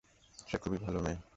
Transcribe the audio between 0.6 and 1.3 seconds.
খুবই ভালো মেয়ে।